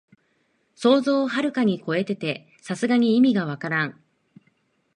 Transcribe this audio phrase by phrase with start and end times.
[0.73, 4.01] 想像をはるかにこえてて、さすがに意味がわからん